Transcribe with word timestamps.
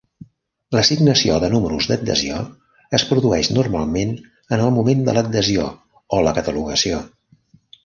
L'assignació 0.75 1.35
de 1.43 1.49
números 1.55 1.87
d'adhesió 1.91 2.39
es 2.99 3.05
produeix 3.11 3.51
normalment 3.59 4.17
en 4.57 4.65
el 4.65 4.75
moment 4.81 5.07
de 5.11 5.17
l'adhesió 5.19 5.69
o 6.19 6.25
la 6.31 6.37
catalogació. 6.41 7.07